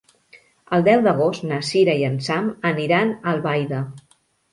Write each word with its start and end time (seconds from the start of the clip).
El 0.77 0.85
deu 0.85 1.01
d'agost 1.07 1.43
na 1.51 1.59
Cira 1.67 1.95
i 1.99 2.05
en 2.07 2.15
Sam 2.29 2.47
aniran 2.71 3.13
a 3.13 3.21
Albaida. 3.33 3.83